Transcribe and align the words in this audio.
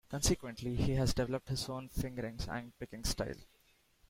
Consequently, 0.09 0.73
he 0.77 0.93
has 0.93 1.13
developed 1.13 1.49
his 1.49 1.69
own 1.69 1.87
fingerings 1.87 2.47
and 2.47 2.75
picking 2.79 3.03
style. 3.03 3.37